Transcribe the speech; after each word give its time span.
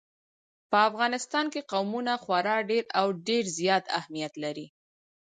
په 0.69 0.77
افغانستان 0.89 1.45
کې 1.53 1.67
قومونه 1.71 2.13
خورا 2.23 2.57
ډېر 2.69 2.83
او 2.99 3.07
ډېر 3.27 3.43
زیات 3.59 3.85
اهمیت 3.99 4.33
لري. 4.43 4.67